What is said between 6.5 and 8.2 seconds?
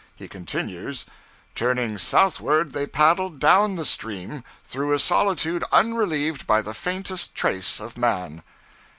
the faintest trace of